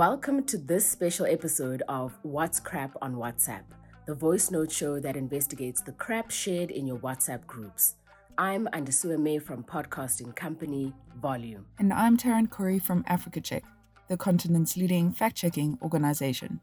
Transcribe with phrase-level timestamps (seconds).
[0.00, 3.64] Welcome to this special episode of What's Crap on WhatsApp,
[4.06, 7.96] the voice note show that investigates the crap shared in your WhatsApp groups.
[8.38, 11.66] I'm Andisiwe May from podcasting company Volume.
[11.78, 13.62] And I'm Taryn Corey from Africa Check,
[14.08, 16.60] the continent's leading fact checking organization.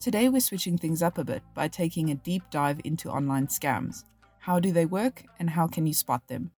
[0.00, 4.04] Today we're switching things up a bit by taking a deep dive into online scams.
[4.38, 6.52] How do they work and how can you spot them?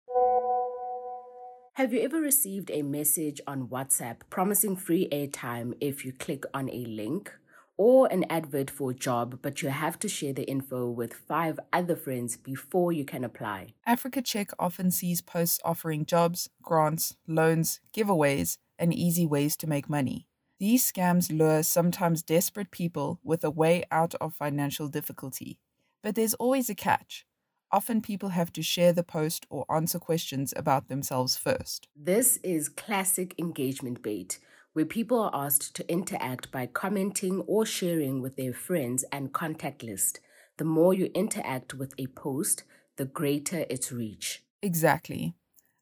[1.81, 6.69] Have you ever received a message on WhatsApp promising free airtime if you click on
[6.69, 7.33] a link?
[7.79, 11.59] Or an advert for a job, but you have to share the info with five
[11.73, 13.73] other friends before you can apply?
[13.87, 19.89] Africa Check often sees posts offering jobs, grants, loans, giveaways, and easy ways to make
[19.89, 20.27] money.
[20.59, 25.59] These scams lure sometimes desperate people with a way out of financial difficulty.
[26.03, 27.25] But there's always a catch.
[27.73, 31.87] Often people have to share the post or answer questions about themselves first.
[31.95, 34.41] This is classic engagement bait,
[34.73, 39.85] where people are asked to interact by commenting or sharing with their friends and contact
[39.85, 40.19] list.
[40.57, 42.65] The more you interact with a post,
[42.97, 44.43] the greater its reach.
[44.63, 45.35] Exactly.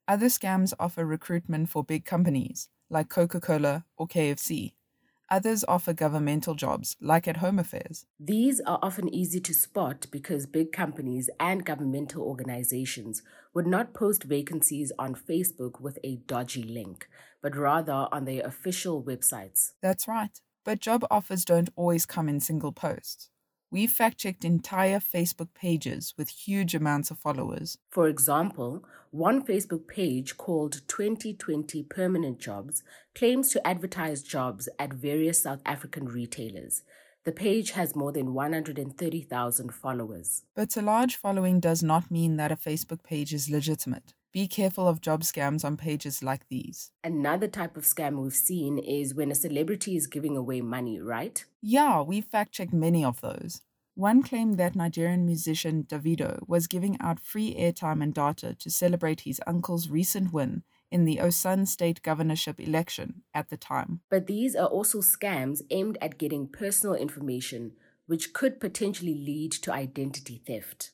[0.07, 4.73] Other scams offer recruitment for big companies like Coca Cola or KFC.
[5.31, 8.07] Others offer governmental jobs, like at Home Affairs.
[8.19, 14.25] These are often easy to spot because big companies and governmental organizations would not post
[14.25, 17.09] vacancies on Facebook with a dodgy link,
[17.43, 19.73] but rather on their official websites.
[19.83, 20.41] That's right.
[20.65, 23.29] But job offers don't always come in single posts.
[23.71, 27.77] We fact checked entire Facebook pages with huge amounts of followers.
[27.91, 32.83] For example, one Facebook page called 2020 Permanent Jobs
[33.15, 36.83] claims to advertise jobs at various South African retailers.
[37.25, 40.45] The page has more than 130,000 followers.
[40.55, 44.15] But a large following does not mean that a Facebook page is legitimate.
[44.33, 46.91] Be careful of job scams on pages like these.
[47.03, 51.45] Another type of scam we've seen is when a celebrity is giving away money, right?
[51.63, 53.63] Yeah, we fact checked many of those.
[53.95, 59.23] One claimed that Nigerian musician Davido was giving out free airtime and data to celebrate
[59.23, 64.01] his uncle's recent win in the Osun state governorship election at the time.
[64.11, 67.73] But these are also scams aimed at getting personal information,
[68.07, 70.93] which could potentially lead to identity theft.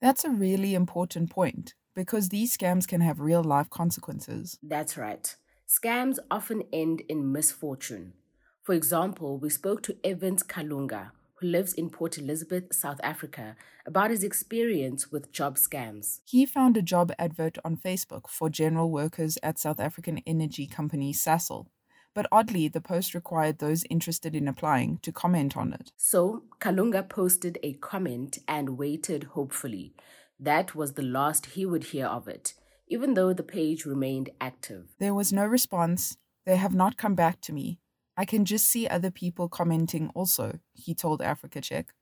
[0.00, 4.58] That's a really important point because these scams can have real life consequences.
[4.62, 5.36] That's right.
[5.68, 8.14] Scams often end in misfortune.
[8.62, 14.10] For example, we spoke to Evans Kalunga, who lives in Port Elizabeth, South Africa, about
[14.10, 16.20] his experience with job scams.
[16.24, 21.12] He found a job advert on Facebook for general workers at South African energy company
[21.12, 21.66] Sasol.
[22.14, 25.92] But oddly, the post required those interested in applying to comment on it.
[25.96, 29.94] So, Kalunga posted a comment and waited hopefully.
[30.38, 32.54] That was the last he would hear of it,
[32.88, 34.88] even though the page remained active.
[34.98, 36.16] There was no response.
[36.46, 37.78] They have not come back to me.
[38.16, 41.94] I can just see other people commenting also, he told Africa Check.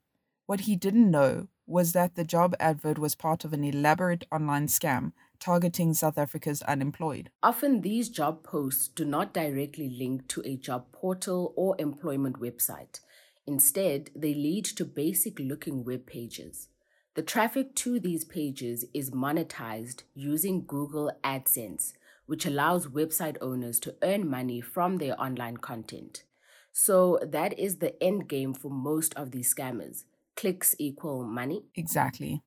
[0.46, 4.68] What he didn't know was that the job advert was part of an elaborate online
[4.68, 7.30] scam targeting South Africa's unemployed.
[7.42, 13.00] Often, these job posts do not directly link to a job portal or employment website.
[13.46, 16.68] Instead, they lead to basic looking web pages.
[17.14, 21.94] The traffic to these pages is monetized using Google AdSense,
[22.26, 26.24] which allows website owners to earn money from their online content.
[26.72, 30.04] So, that is the end game for most of these scammers.
[30.36, 31.64] Clicks equal money.
[31.74, 32.42] Exactly.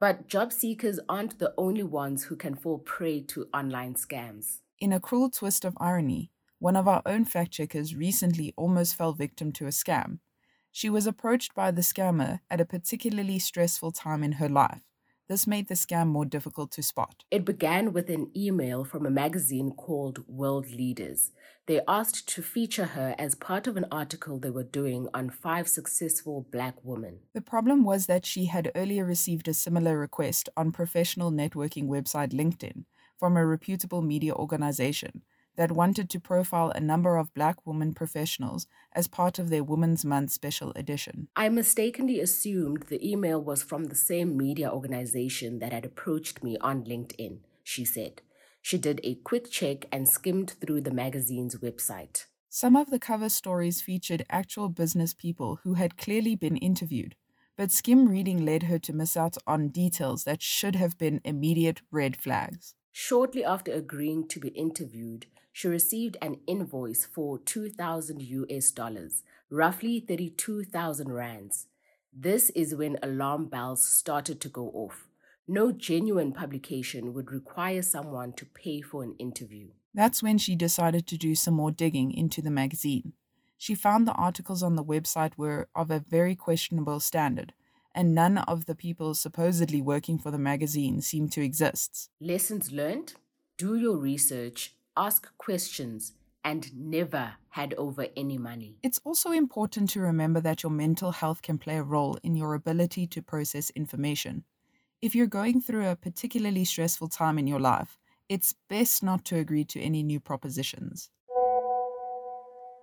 [0.00, 4.60] But job seekers aren't the only ones who can fall prey to online scams.
[4.78, 9.12] In a cruel twist of irony, one of our own fact checkers recently almost fell
[9.12, 10.20] victim to a scam.
[10.72, 14.80] She was approached by the scammer at a particularly stressful time in her life.
[15.30, 17.22] This made the scam more difficult to spot.
[17.30, 21.30] It began with an email from a magazine called World Leaders.
[21.66, 25.68] They asked to feature her as part of an article they were doing on five
[25.68, 27.20] successful black women.
[27.32, 32.32] The problem was that she had earlier received a similar request on professional networking website
[32.32, 35.22] LinkedIn from a reputable media organization
[35.60, 40.06] that wanted to profile a number of black women professionals as part of their Women's
[40.06, 41.28] Month special edition.
[41.36, 46.56] I mistakenly assumed the email was from the same media organization that had approached me
[46.62, 48.22] on LinkedIn, she said.
[48.62, 52.24] She did a quick check and skimmed through the magazine's website.
[52.48, 57.16] Some of the cover stories featured actual business people who had clearly been interviewed,
[57.58, 61.82] but skim reading led her to miss out on details that should have been immediate
[61.90, 62.76] red flags.
[62.92, 70.00] Shortly after agreeing to be interviewed, she received an invoice for 2000 US dollars, roughly
[70.00, 71.66] 32,000 rands.
[72.12, 75.08] This is when alarm bells started to go off.
[75.46, 79.68] No genuine publication would require someone to pay for an interview.
[79.92, 83.12] That's when she decided to do some more digging into the magazine.
[83.58, 87.52] She found the articles on the website were of a very questionable standard,
[87.94, 92.10] and none of the people supposedly working for the magazine seem to exist.
[92.20, 93.14] Lessons learned?
[93.58, 96.12] Do your research, ask questions,
[96.44, 98.76] and never hand over any money.
[98.82, 102.54] It's also important to remember that your mental health can play a role in your
[102.54, 104.44] ability to process information.
[105.02, 107.98] If you're going through a particularly stressful time in your life,
[108.28, 111.10] it's best not to agree to any new propositions.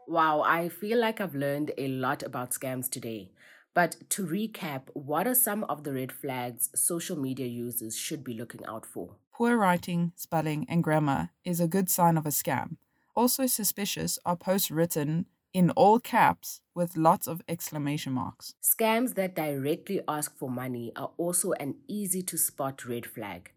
[0.08, 3.32] Wow, I feel like I've learned a lot about scams today.
[3.78, 8.34] But to recap, what are some of the red flags social media users should be
[8.34, 9.18] looking out for?
[9.32, 12.78] Poor writing, spelling, and grammar is a good sign of a scam.
[13.16, 18.56] Also suspicious are posts written in all caps with lots of exclamation marks.
[18.64, 23.52] Scams that directly ask for money are also an easy to spot red flag.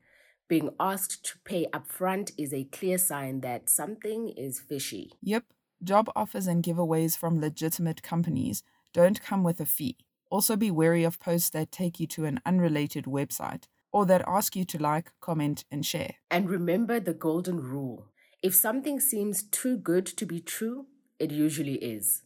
[0.48, 5.12] Being asked to pay upfront is a clear sign that something is fishy.
[5.22, 5.44] Yep,
[5.82, 8.62] job offers and giveaways from legitimate companies
[8.92, 9.96] don't come with a fee.
[10.30, 14.54] Also, be wary of posts that take you to an unrelated website or that ask
[14.54, 16.14] you to like, comment, and share.
[16.30, 18.06] And remember the golden rule
[18.42, 20.86] if something seems too good to be true,
[21.18, 22.22] it usually is.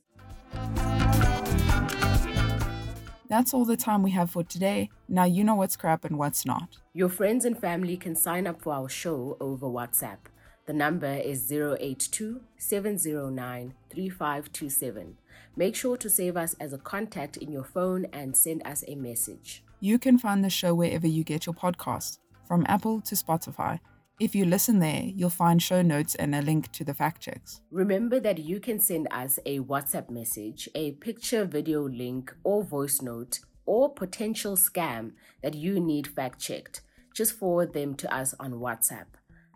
[3.28, 4.90] That's all the time we have for today.
[5.08, 6.78] Now you know what's crap and what's not.
[6.92, 10.18] Your friends and family can sign up for our show over WhatsApp.
[10.66, 15.16] The number is 082 709 3527.
[15.56, 18.96] Make sure to save us as a contact in your phone and send us a
[18.96, 19.62] message.
[19.78, 22.18] You can find the show wherever you get your podcasts,
[22.48, 23.78] from Apple to Spotify.
[24.18, 27.60] If you listen there, you'll find show notes and a link to the fact checks.
[27.70, 33.00] Remember that you can send us a WhatsApp message, a picture, video link, or voice
[33.00, 35.12] note, or potential scam
[35.42, 36.80] that you need fact checked.
[37.14, 39.06] Just forward them to us on WhatsApp.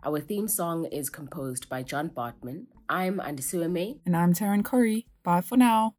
[0.05, 2.67] Our theme song is composed by John Bartman.
[2.87, 3.99] I'm Andisiwe May.
[4.05, 5.05] And I'm Taryn Corey.
[5.23, 5.95] Bye for now.